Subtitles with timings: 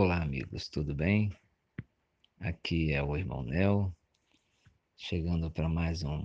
[0.00, 1.36] Olá, amigos, tudo bem?
[2.38, 3.92] Aqui é o irmão Nel,
[4.96, 6.22] chegando para mais um,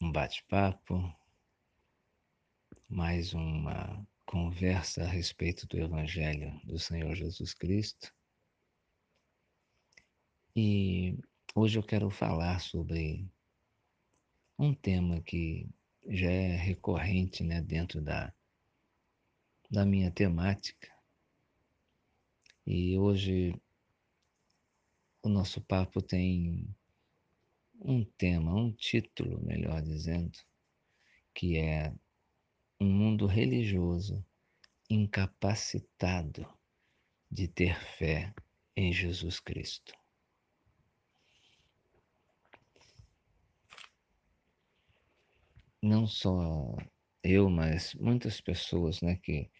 [0.00, 1.00] um bate-papo,
[2.88, 8.12] mais uma conversa a respeito do Evangelho do Senhor Jesus Cristo.
[10.56, 11.16] E
[11.54, 13.30] hoje eu quero falar sobre
[14.58, 15.70] um tema que
[16.08, 18.34] já é recorrente né, dentro da,
[19.70, 20.91] da minha temática
[22.66, 23.54] e hoje
[25.22, 26.68] o nosso papo tem
[27.80, 30.38] um tema, um título, melhor dizendo,
[31.34, 31.92] que é
[32.80, 34.24] um mundo religioso
[34.88, 36.46] incapacitado
[37.30, 38.34] de ter fé
[38.76, 39.94] em Jesus Cristo.
[45.80, 46.76] Não só
[47.22, 49.50] eu, mas muitas pessoas né, que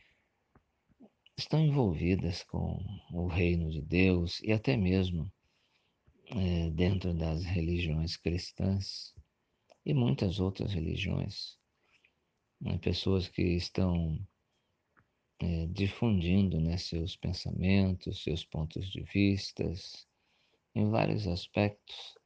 [1.42, 2.78] estão envolvidas com
[3.12, 5.30] o reino de Deus e até mesmo
[6.30, 9.12] é, dentro das religiões cristãs
[9.84, 11.59] e muitas outras religiões.
[12.60, 14.24] Né, pessoas que estão
[15.40, 20.06] é, difundindo né, seus pensamentos, seus pontos de vistas,
[20.74, 22.16] em vários aspectos.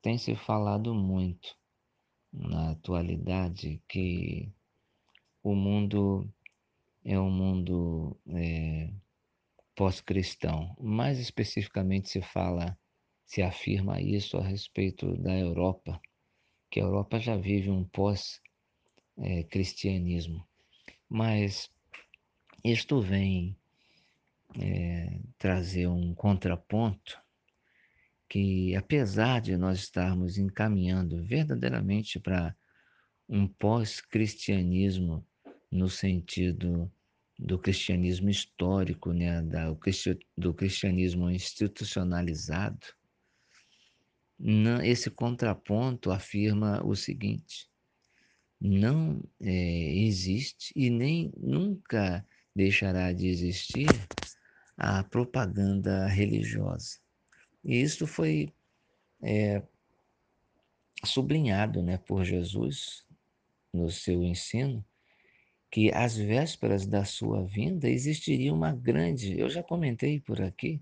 [0.00, 1.54] Tem se falado muito
[2.32, 4.50] na atualidade que
[5.42, 6.32] o mundo
[7.08, 8.92] é um mundo é,
[9.74, 10.76] pós-cristão.
[10.78, 12.78] Mais especificamente se fala,
[13.24, 15.98] se afirma isso a respeito da Europa,
[16.70, 20.46] que a Europa já vive um pós-cristianismo.
[21.08, 21.70] Mas
[22.62, 23.56] isto vem
[24.60, 27.18] é, trazer um contraponto
[28.28, 32.54] que, apesar de nós estarmos encaminhando verdadeiramente para
[33.26, 35.26] um pós-cristianismo
[35.70, 36.92] no sentido
[37.38, 39.74] do cristianismo histórico, né, da,
[40.36, 42.86] do cristianismo institucionalizado,
[44.84, 47.68] esse contraponto afirma o seguinte:
[48.60, 53.88] não é, existe e nem nunca deixará de existir
[54.76, 56.98] a propaganda religiosa.
[57.64, 58.52] E isso foi
[59.22, 59.62] é,
[61.04, 63.04] sublinhado né, por Jesus
[63.72, 64.84] no seu ensino,
[65.70, 70.80] que às vésperas da sua vinda existiria uma grande, eu já comentei por aqui,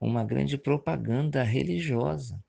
[0.00, 2.42] uma grande propaganda religiosa,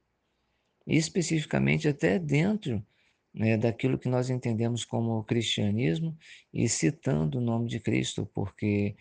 [0.88, 2.86] especificamente até dentro
[3.34, 6.18] né, daquilo que nós entendemos como cristianismo
[6.54, 8.96] e citando o nome de Cristo, porque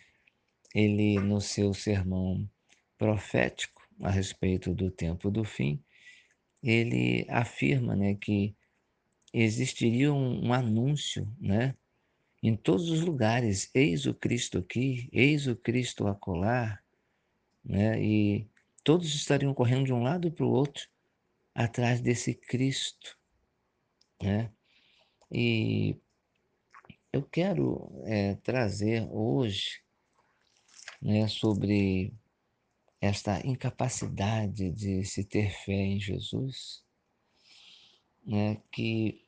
[0.74, 2.48] ele, no seu sermão
[2.98, 5.80] profético a respeito do tempo do fim,
[6.62, 8.56] ele afirma né, que
[9.32, 11.76] existiria um, um anúncio né,
[12.44, 16.78] em todos os lugares, eis o Cristo aqui, eis o Cristo acolá,
[17.64, 17.98] né?
[18.04, 18.46] e
[18.84, 20.86] todos estariam correndo de um lado para o outro
[21.54, 23.18] atrás desse Cristo.
[24.22, 24.52] Né?
[25.32, 25.96] E
[27.10, 29.82] eu quero é, trazer hoje
[31.00, 32.12] né, sobre
[33.00, 36.84] esta incapacidade de se ter fé em Jesus,
[38.22, 39.26] né, que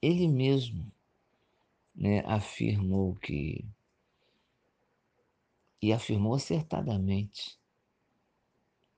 [0.00, 0.92] Ele mesmo
[1.94, 3.64] né, afirmou que,
[5.80, 7.58] e afirmou acertadamente,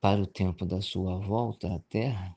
[0.01, 2.37] para o tempo da sua volta à Terra,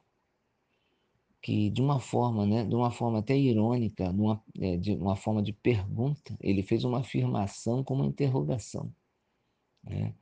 [1.42, 5.44] que de uma forma, né, de uma forma até irônica, numa, é, de uma forma
[5.44, 8.94] de pergunta, ele fez uma afirmação com uma interrogação.
[9.84, 10.16] Né?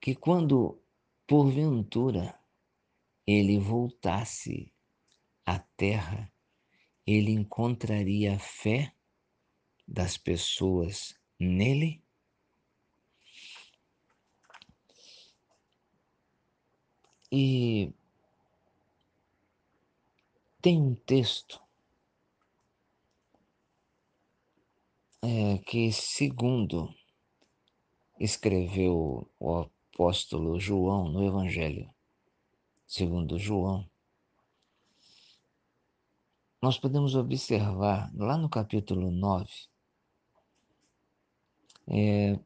[0.00, 0.80] Que quando,
[1.26, 2.38] porventura,
[3.26, 4.72] ele voltasse
[5.44, 6.32] à Terra,
[7.06, 8.94] ele encontraria a fé
[9.86, 12.02] das pessoas nele?
[17.30, 17.92] E
[20.62, 21.60] tem um texto
[25.20, 26.94] é, que, segundo
[28.20, 31.92] escreveu o apóstolo João no Evangelho,
[32.86, 33.88] segundo João,
[36.64, 39.46] nós podemos observar lá no capítulo 9,
[41.86, 42.40] é,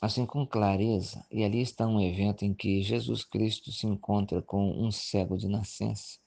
[0.00, 4.82] assim com clareza, e ali está um evento em que Jesus Cristo se encontra com
[4.82, 6.18] um cego de nascença.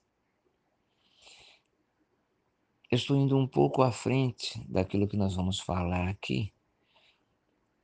[2.92, 6.54] Eu estou indo um pouco à frente daquilo que nós vamos falar aqui,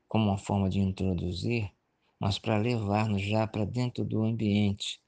[0.07, 1.73] como uma forma de introduzir,
[2.19, 5.01] mas para levar-nos já para dentro do ambiente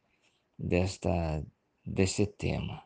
[0.58, 1.46] desta,
[1.86, 2.84] desse tema.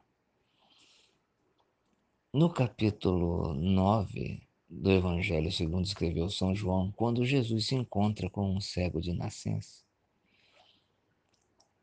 [2.38, 8.62] No capítulo 9 do Evangelho segundo escreveu São João, quando Jesus se encontra com um
[8.62, 9.84] cego de nascença,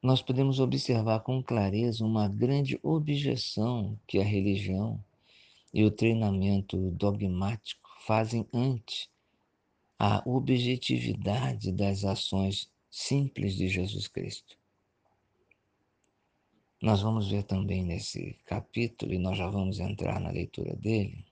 [0.00, 5.04] nós podemos observar com clareza uma grande objeção que a religião
[5.72, 9.10] e o treinamento dogmático fazem ante
[9.98, 14.56] a objetividade das ações simples de Jesus Cristo.
[16.84, 21.24] Nós vamos ver também nesse capítulo, e nós já vamos entrar na leitura dele,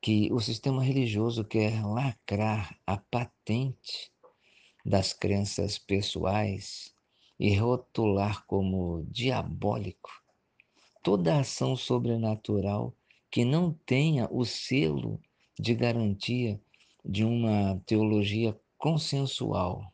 [0.00, 4.12] que o sistema religioso quer lacrar a patente
[4.84, 6.94] das crenças pessoais
[7.36, 10.12] e rotular como diabólico
[11.02, 12.94] toda ação sobrenatural
[13.28, 15.20] que não tenha o selo
[15.58, 16.60] de garantia
[17.04, 19.92] de uma teologia consensual.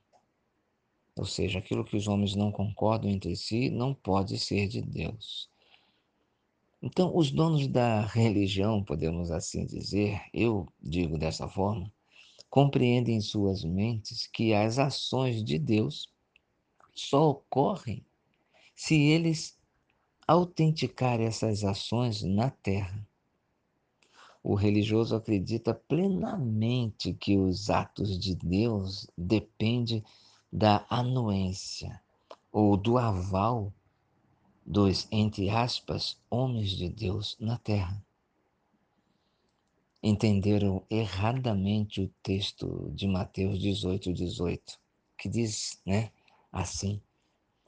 [1.17, 5.50] Ou seja, aquilo que os homens não concordam entre si não pode ser de Deus.
[6.82, 11.93] Então, os donos da religião, podemos assim dizer, eu digo dessa forma,
[12.50, 16.09] compreendem em suas mentes que as ações de Deus
[16.94, 18.05] só ocorrem
[18.75, 19.56] se eles
[20.26, 23.06] autenticarem essas ações na terra.
[24.43, 30.03] O religioso acredita plenamente que os atos de Deus dependem
[30.52, 32.02] da anuência
[32.52, 33.72] ou do aval
[34.64, 38.04] dos, entre aspas, homens de Deus na terra.
[40.02, 44.78] Entenderam erradamente o texto de Mateus 18, 18,
[45.16, 46.10] que diz, né,
[46.52, 47.00] assim,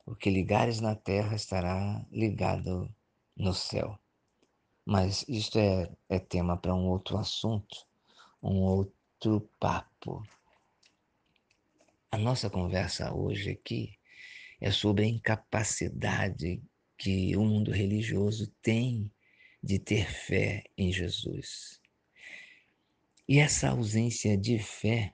[0.05, 2.93] o que ligares na terra estará ligado
[3.37, 3.99] no céu.
[4.85, 7.87] Mas isto é, é tema para um outro assunto,
[8.43, 10.23] um outro papo.
[12.15, 13.99] A nossa conversa hoje aqui
[14.61, 16.63] é sobre a incapacidade
[16.97, 19.11] que o mundo religioso tem
[19.61, 21.81] de ter fé em Jesus.
[23.29, 25.13] E essa ausência de fé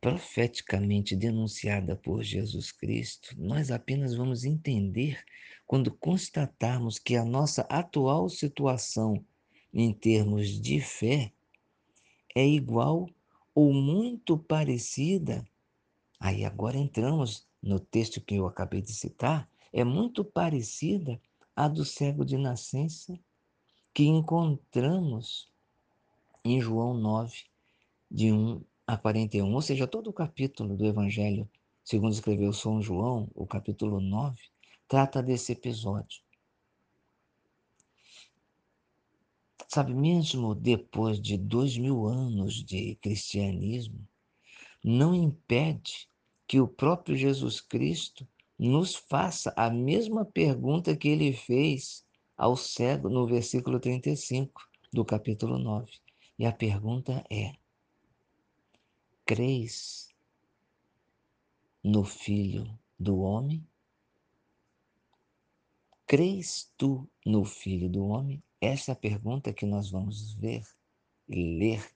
[0.00, 5.22] profeticamente denunciada por Jesus Cristo, nós apenas vamos entender
[5.66, 9.22] quando constatarmos que a nossa atual situação
[9.70, 11.30] em termos de fé
[12.34, 13.06] é igual
[13.54, 15.46] ou muito parecida.
[16.24, 21.20] Aí agora entramos no texto que eu acabei de citar, é muito parecida
[21.56, 23.18] à do cego de nascença
[23.92, 25.50] que encontramos
[26.44, 27.36] em João 9,
[28.08, 31.50] de 1 a 41, ou seja, todo o capítulo do Evangelho,
[31.82, 34.38] segundo escreveu São João, o capítulo 9,
[34.86, 36.22] trata desse episódio.
[39.66, 44.06] Sabe, mesmo depois de dois mil anos de cristianismo,
[44.84, 46.11] não impede
[46.52, 48.28] que o próprio Jesus Cristo
[48.58, 52.04] nos faça a mesma pergunta que ele fez
[52.36, 54.60] ao cego no versículo 35
[54.92, 55.90] do capítulo 9.
[56.38, 57.54] E a pergunta é:
[59.24, 60.14] Creis
[61.82, 63.66] no Filho do Homem?
[66.06, 68.42] Creis tu no Filho do Homem?
[68.60, 70.62] Essa é a pergunta que nós vamos ver
[71.26, 71.90] e ler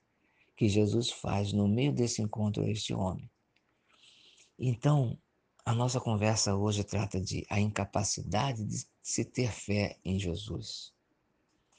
[0.56, 3.30] que Jesus faz no meio desse encontro a este homem.
[4.58, 5.18] Então,
[5.64, 10.94] a nossa conversa hoje trata de a incapacidade de se ter fé em Jesus.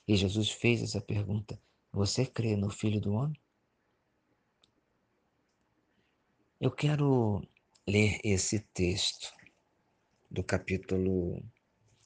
[0.08, 1.60] E Jesus fez essa pergunta:
[1.92, 3.42] Você crê no Filho do Homem?
[6.60, 7.48] Eu quero
[7.88, 9.34] ler esse texto
[10.30, 11.44] do capítulo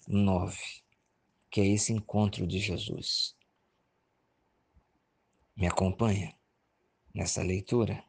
[0.07, 0.57] 9,
[1.49, 3.35] que é esse encontro de Jesus.
[5.55, 6.35] Me acompanha
[7.13, 8.03] nessa leitura?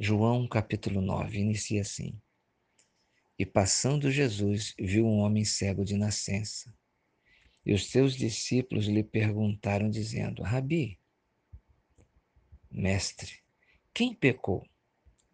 [0.00, 2.14] João capítulo 9 inicia assim:
[3.36, 6.72] E passando Jesus viu um homem cego de nascença.
[7.66, 11.00] E os seus discípulos lhe perguntaram, dizendo: Rabi,
[12.70, 13.40] mestre,
[13.92, 14.64] quem pecou?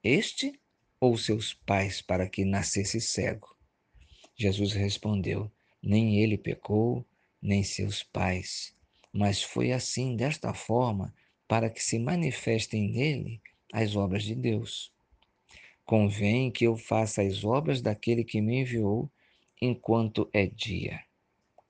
[0.02, 0.58] Este
[0.98, 3.54] ou seus pais para que nascesse cego?
[4.34, 5.52] Jesus respondeu:
[5.82, 7.06] Nem ele pecou,
[7.42, 8.74] nem seus pais,
[9.12, 11.14] mas foi assim, desta forma,
[11.46, 13.42] para que se manifestem nele
[13.74, 14.92] as obras de Deus.
[15.84, 19.10] Convém que eu faça as obras daquele que me enviou
[19.60, 21.04] enquanto é dia.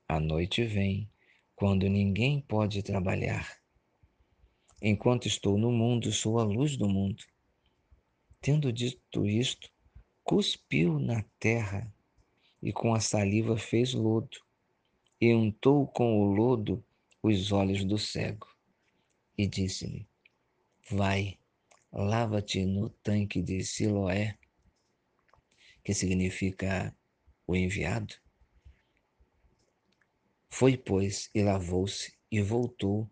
[0.07, 1.09] A noite vem,
[1.55, 3.57] quando ninguém pode trabalhar.
[4.79, 7.23] Enquanto estou no mundo, sou a luz do mundo.
[8.39, 9.71] Tendo dito isto,
[10.23, 11.91] cuspiu na terra
[12.61, 14.37] e com a saliva fez lodo,
[15.19, 16.85] e untou com o lodo
[17.23, 18.47] os olhos do cego,
[19.35, 20.07] e disse-lhe:
[20.91, 21.39] Vai,
[22.03, 24.37] lava-te no tanque de Siloé,
[25.83, 26.93] que significa
[27.47, 28.15] o enviado.
[30.49, 33.09] Foi, pois, e lavou-se e voltou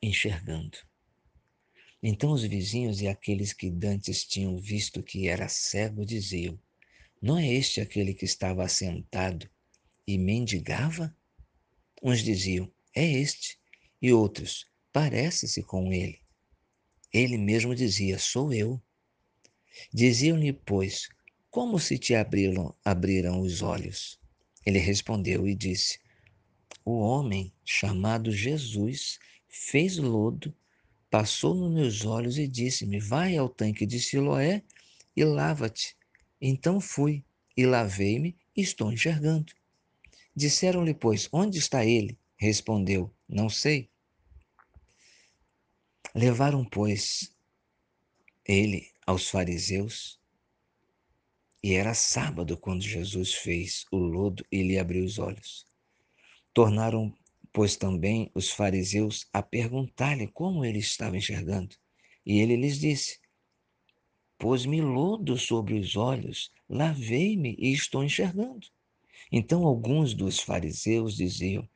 [0.00, 0.78] enxergando.
[2.02, 6.58] Então os vizinhos e aqueles que dantes tinham visto que era cego diziam:
[7.20, 9.50] Não é este aquele que estava assentado
[10.06, 11.14] e mendigava?
[12.02, 13.58] Uns diziam: É este.
[14.00, 16.19] E outros: Parece-se com ele.
[17.12, 18.80] Ele mesmo dizia: Sou eu.
[19.92, 21.08] Diziam-lhe, pois,
[21.50, 24.20] como se te abriram, abriram os olhos?
[24.64, 25.98] Ele respondeu e disse:
[26.84, 30.54] O homem chamado Jesus fez lodo,
[31.10, 34.62] passou nos meus olhos e disse-me: Vai ao tanque de Siloé
[35.16, 35.96] e lava-te.
[36.40, 37.24] Então fui
[37.56, 39.52] e lavei-me e estou enxergando.
[40.34, 42.16] Disseram-lhe, pois, onde está ele?
[42.36, 43.90] Respondeu: Não sei.
[46.14, 47.32] Levaram, pois,
[48.44, 50.18] ele aos fariseus.
[51.62, 55.64] E era sábado quando Jesus fez o lodo e lhe abriu os olhos.
[56.52, 57.14] Tornaram,
[57.52, 61.76] pois, também os fariseus a perguntar-lhe como ele estava enxergando.
[62.26, 63.20] E ele lhes disse:
[64.36, 68.66] Pôs-me lodo sobre os olhos, lavei-me e estou enxergando.
[69.30, 71.68] Então alguns dos fariseus diziam: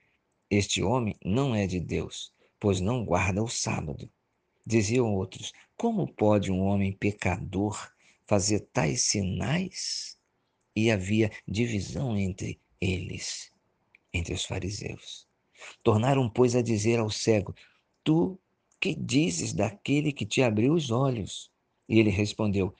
[0.51, 4.11] Este homem não é de Deus, pois não guarda o sábado.
[4.67, 7.93] Diziam outros: Como pode um homem pecador
[8.27, 10.19] fazer tais sinais?
[10.77, 13.53] E havia divisão entre eles,
[14.13, 15.29] entre os fariseus.
[15.83, 17.55] Tornaram, pois, a dizer ao cego:
[18.03, 18.39] Tu
[18.81, 21.51] que dizes daquele que te abriu os olhos?
[21.89, 22.75] E ele respondeu: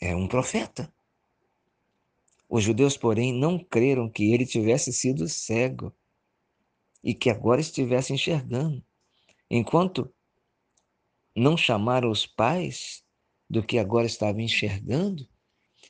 [0.00, 0.92] É um profeta.
[2.48, 5.92] Os judeus, porém, não creram que ele tivesse sido cego
[7.02, 8.84] e que agora estivesse enxergando.
[9.50, 10.12] Enquanto
[11.36, 13.04] não chamaram os pais
[13.48, 15.28] do que agora estavam enxergando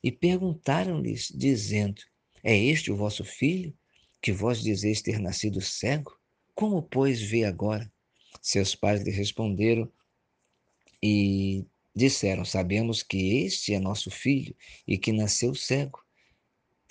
[0.02, 2.02] e perguntaram-lhes, dizendo:
[2.42, 3.72] É este o vosso filho,
[4.20, 6.18] que vós dizeis ter nascido cego?
[6.52, 7.90] Como, pois, vê agora?
[8.42, 9.90] Seus pais lhe responderam
[11.00, 14.54] e disseram: Sabemos que este é nosso filho
[14.86, 16.04] e que nasceu cego.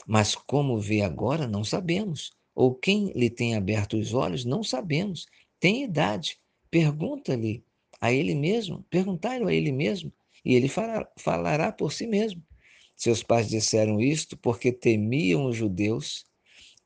[0.08, 2.32] Mas como vê agora, não sabemos.
[2.54, 5.26] Ou quem lhe tem aberto os olhos, não sabemos.
[5.60, 6.40] Tem idade.
[6.70, 7.64] Pergunta-lhe
[8.00, 10.12] a ele mesmo, perguntaram a ele mesmo,
[10.44, 10.70] e ele
[11.18, 12.44] falará por si mesmo.
[12.96, 16.25] Seus pais disseram isto porque temiam os judeus,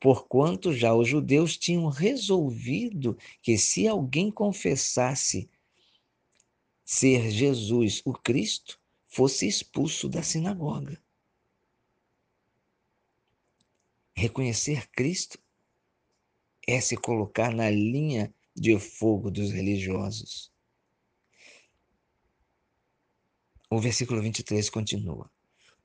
[0.00, 5.48] porquanto já os judeus tinham resolvido que se alguém confessasse
[6.84, 11.00] ser Jesus o Cristo, fosse expulso da sinagoga.
[14.16, 15.38] Reconhecer Cristo
[16.66, 20.52] é se colocar na linha de fogo dos religiosos.
[23.70, 25.30] O versículo 23 continua.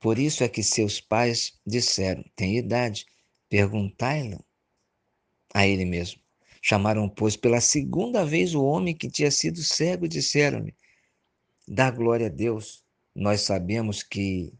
[0.00, 3.06] Por isso é que seus pais disseram: Tem idade,
[3.48, 4.38] perguntai-lhe
[5.54, 6.20] a ele mesmo.
[6.60, 10.74] Chamaram, pois, pela segunda vez o homem que tinha sido cego e disseram-lhe:
[11.66, 12.84] Dá glória a Deus.
[13.14, 14.52] Nós sabemos que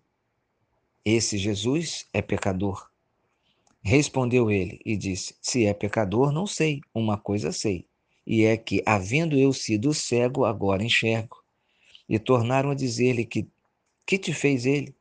[1.05, 2.89] esse Jesus é pecador.
[3.83, 6.81] Respondeu ele e disse: Se é pecador, não sei.
[6.95, 7.89] Uma coisa sei,
[8.25, 11.45] e é que, havendo eu sido cego, agora enxergo.
[12.09, 13.49] E tornaram a dizer-lhe que
[14.07, 14.95] que te fez ele?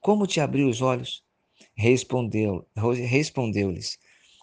[0.00, 1.22] Como te abriu os olhos?
[1.74, 3.98] Respondeu, respondeu-lhes: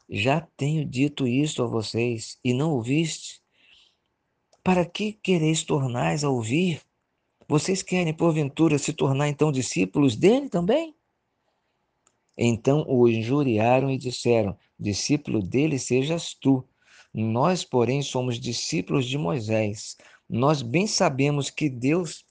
[0.08, 3.42] Já tenho dito isto a vocês e não ouviste.
[4.64, 6.82] Para que quereis tornais a ouvir?
[7.48, 10.96] Vocês querem, porventura, se tornar então discípulos dele também?
[12.38, 16.64] Então o injuriaram e disseram: Discípulo dele sejas tu.
[17.14, 19.98] Nós, porém, somos discípulos de Moisés.
[20.30, 22.26] Nós bem sabemos que Deus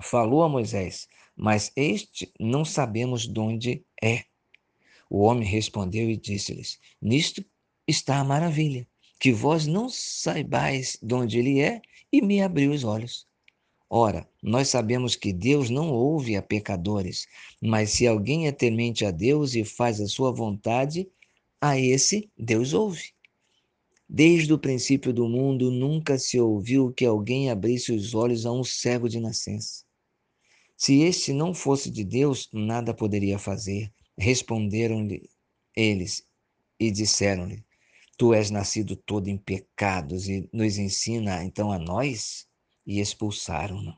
[0.00, 4.24] falou a Moisés, mas este não sabemos de onde é.
[5.10, 7.44] O homem respondeu e disse-lhes: Nisto
[7.86, 8.86] está a maravilha,
[9.18, 11.80] que vós não saibais de onde ele é
[12.12, 13.26] e me abriu os olhos.
[13.90, 17.26] Ora, nós sabemos que Deus não ouve a pecadores,
[17.60, 21.08] mas se alguém é temente a Deus e faz a sua vontade,
[21.60, 23.12] a esse Deus ouve.
[24.10, 28.64] Desde o princípio do mundo nunca se ouviu que alguém abrisse os olhos a um
[28.64, 29.84] cego de nascença.
[30.74, 33.92] Se este não fosse de Deus, nada poderia fazer.
[34.16, 35.28] Responderam-lhe
[35.76, 36.26] eles
[36.80, 37.62] e disseram-lhe:
[38.16, 42.48] Tu és nascido todo em pecados e nos ensina então a nós?
[42.86, 43.94] E expulsaram-no.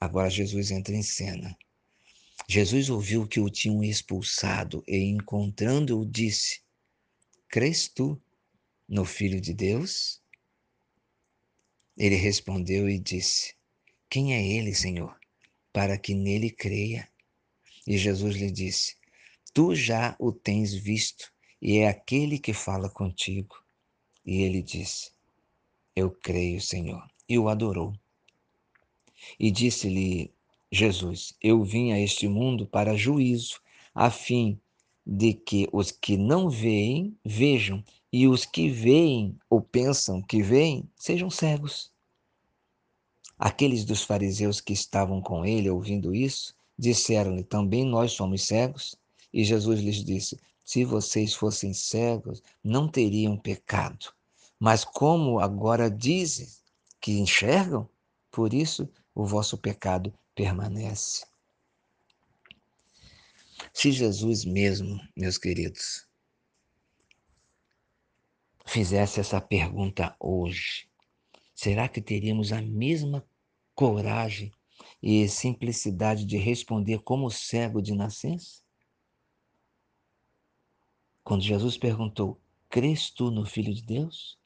[0.00, 1.56] Agora Jesus entra em cena.
[2.48, 6.65] Jesus ouviu que o tinham expulsado e, encontrando-o, disse:
[7.48, 8.20] Crês tu
[8.88, 10.22] no Filho de Deus?
[11.96, 13.54] Ele respondeu e disse:
[14.08, 15.18] Quem é ele, Senhor,
[15.72, 17.08] para que nele creia?
[17.86, 18.96] E Jesus lhe disse:
[19.54, 23.56] Tu já o tens visto, e é aquele que fala contigo.
[24.24, 25.16] E ele disse:
[25.96, 27.02] eu creio, Senhor.
[27.26, 27.94] E o adorou.
[29.40, 30.30] E disse-lhe
[30.70, 33.58] Jesus: Eu vim a este mundo para juízo,
[33.94, 34.60] a fim
[35.06, 40.88] de que os que não veem vejam, e os que veem ou pensam que veem
[40.96, 41.92] sejam cegos.
[43.38, 48.96] Aqueles dos fariseus que estavam com ele ouvindo isso, disseram-lhe: Também nós somos cegos?
[49.32, 54.12] E Jesus lhes disse: Se vocês fossem cegos, não teriam pecado.
[54.58, 56.48] Mas como agora dizem
[57.00, 57.88] que enxergam,
[58.30, 61.26] por isso o vosso pecado permanece.
[63.78, 66.08] Se Jesus mesmo, meus queridos,
[68.64, 70.88] fizesse essa pergunta hoje,
[71.54, 73.22] será que teríamos a mesma
[73.74, 74.50] coragem
[75.02, 78.62] e simplicidade de responder como cego de nascença?
[81.22, 82.40] Quando Jesus perguntou:
[82.70, 84.38] Crês tu no Filho de Deus?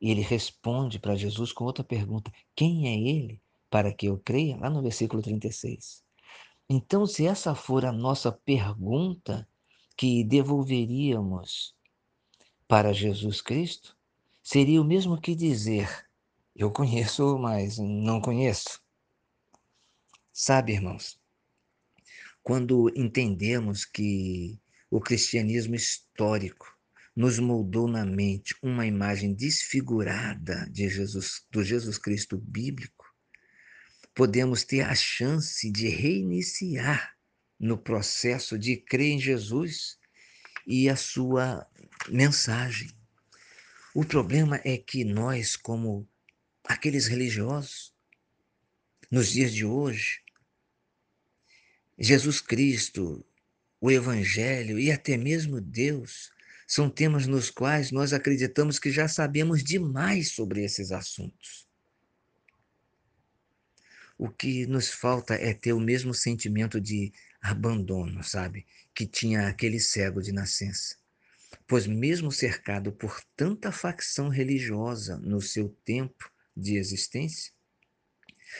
[0.00, 3.40] E ele responde para Jesus com outra pergunta: Quem é ele?
[3.70, 6.05] para que eu creia, lá no versículo 36.
[6.68, 9.48] Então, se essa for a nossa pergunta
[9.96, 11.74] que devolveríamos
[12.66, 13.96] para Jesus Cristo,
[14.42, 16.08] seria o mesmo que dizer:
[16.54, 18.82] Eu conheço, mas não conheço.
[20.32, 21.18] Sabe, irmãos,
[22.42, 26.76] quando entendemos que o cristianismo histórico
[27.14, 32.95] nos moldou na mente uma imagem desfigurada de Jesus, do Jesus Cristo bíblico,
[34.16, 37.14] podemos ter a chance de reiniciar
[37.60, 39.98] no processo de crer em Jesus
[40.66, 41.66] e a sua
[42.08, 42.90] mensagem.
[43.94, 46.08] O problema é que nós, como
[46.64, 47.94] aqueles religiosos,
[49.10, 50.22] nos dias de hoje,
[51.98, 53.22] Jesus Cristo,
[53.78, 56.30] o Evangelho e até mesmo Deus
[56.66, 61.65] são temas nos quais nós acreditamos que já sabemos demais sobre esses assuntos.
[64.18, 68.66] O que nos falta é ter o mesmo sentimento de abandono, sabe?
[68.94, 70.96] Que tinha aquele cego de nascença.
[71.66, 77.52] Pois, mesmo cercado por tanta facção religiosa no seu tempo de existência,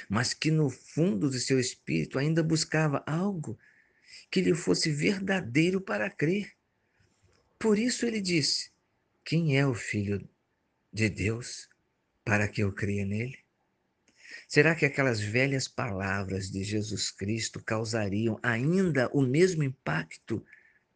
[0.09, 3.59] mas que no fundo do seu espírito ainda buscava algo
[4.31, 6.53] que lhe fosse verdadeiro para crer.
[7.59, 8.71] Por isso ele disse:
[9.25, 10.29] Quem é o Filho
[10.93, 11.69] de Deus
[12.25, 13.46] para que eu creia nele?
[14.49, 20.45] Será que aquelas velhas palavras de Jesus Cristo causariam ainda o mesmo impacto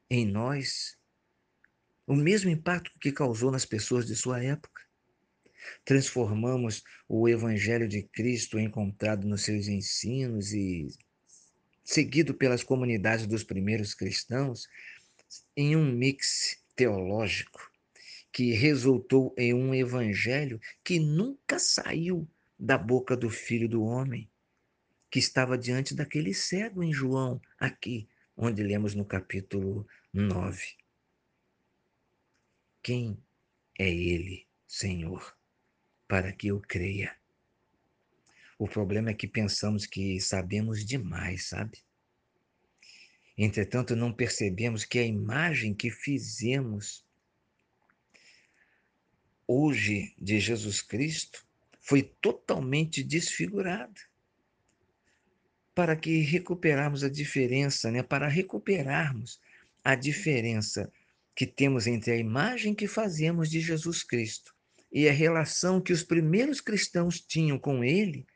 [0.09, 0.97] em nós?
[2.07, 4.83] O mesmo impacto que causou nas pessoas de sua época?
[5.85, 10.89] Transformamos o Evangelho de Cristo encontrado nos seus ensinos e
[11.85, 14.69] seguido pelas comunidades dos primeiros cristãos
[15.57, 17.71] em um mix teológico
[18.33, 22.29] que resultou em um evangelho que nunca saiu
[22.61, 24.31] da boca do filho do homem,
[25.11, 30.77] que estava diante daquele cego em João, aqui, onde lemos no capítulo 9.
[32.83, 33.19] Quem
[33.79, 35.35] é ele, Senhor,
[36.07, 37.17] para que eu creia?
[38.59, 41.79] O problema é que pensamos que sabemos demais, sabe?
[43.39, 47.07] Entretanto, não percebemos que a imagem que fizemos
[49.47, 51.49] hoje de Jesus Cristo
[51.81, 54.01] foi totalmente desfigurada.
[55.75, 58.03] Para que recuperarmos a diferença, né?
[58.03, 59.41] para recuperarmos
[59.83, 60.93] a diferença
[61.35, 64.55] que temos entre a imagem que fazemos de Jesus Cristo
[64.93, 68.27] e a relação que os primeiros cristãos tinham com ele,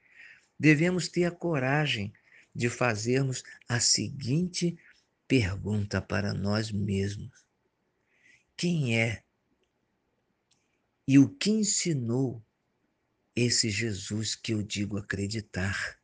[0.59, 2.13] devemos ter a coragem
[2.55, 4.79] de fazermos a seguinte
[5.27, 7.45] pergunta para nós mesmos:
[8.57, 9.23] Quem é
[11.07, 12.43] e o que ensinou
[13.37, 15.99] esse Jesus que eu digo acreditar.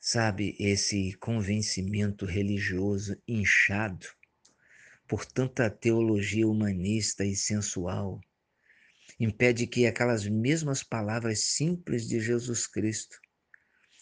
[0.00, 4.08] Sabe, esse convencimento religioso inchado
[5.06, 8.20] por tanta teologia humanista e sensual
[9.20, 13.20] impede que aquelas mesmas palavras simples de Jesus Cristo,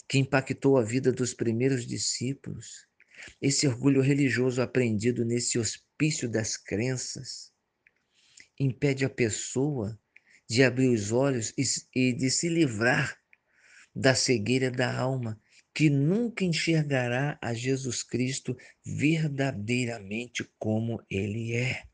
[0.09, 2.87] que impactou a vida dos primeiros discípulos,
[3.43, 7.53] esse orgulho religioso aprendido nesse hospício das crenças,
[8.59, 9.99] impede a pessoa
[10.49, 11.53] de abrir os olhos
[11.95, 13.21] e de se livrar
[13.95, 15.41] da cegueira da alma,
[15.75, 21.87] que nunca enxergará a Jesus Cristo verdadeiramente como ele é.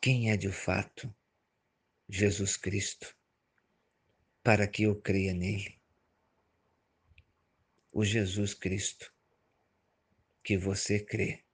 [0.00, 1.12] Quem é de fato
[2.08, 3.16] Jesus Cristo,
[4.42, 5.80] para que eu creia nele?
[7.90, 9.12] O Jesus Cristo
[10.44, 11.47] que você crê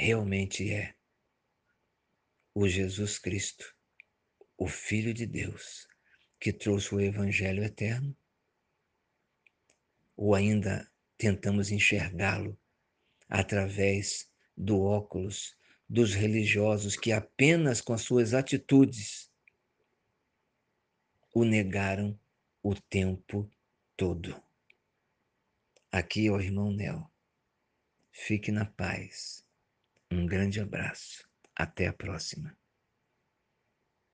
[0.00, 0.94] realmente é
[2.54, 3.76] o Jesus Cristo,
[4.56, 5.86] o Filho de Deus,
[6.40, 8.16] que trouxe o Evangelho eterno,
[10.16, 12.58] ou ainda tentamos enxergá-lo
[13.28, 15.54] através do óculos
[15.86, 19.30] dos religiosos que apenas com as suas atitudes
[21.34, 22.18] o negaram
[22.62, 23.50] o tempo
[23.98, 24.42] todo.
[25.92, 27.10] Aqui o irmão Nel.
[28.10, 29.49] Fique na paz.
[30.12, 31.24] Um grande abraço.
[31.56, 32.56] Até a próxima.